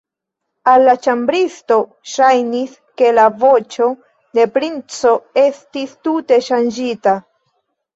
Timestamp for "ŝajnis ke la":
2.15-3.29